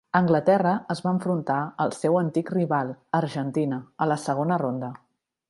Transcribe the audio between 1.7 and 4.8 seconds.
al seu antic rival, Argentina, a la segona